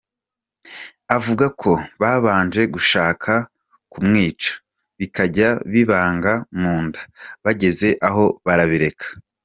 [1.17, 3.31] Avuga ko babanje gushaka
[3.91, 4.49] kumwica,
[4.97, 7.01] bikajya bibanga mu nda
[7.43, 9.05] bageze aho barabireka.